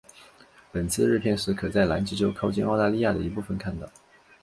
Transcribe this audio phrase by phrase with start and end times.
[0.71, 3.87] 本次日偏食可在南极洲靠近澳大利亚的一部分看到。